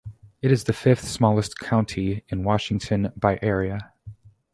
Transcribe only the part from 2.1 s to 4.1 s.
in Washington by area.